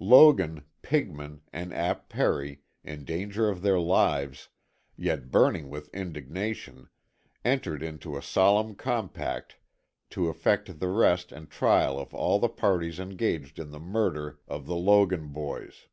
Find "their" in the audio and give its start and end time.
3.62-3.78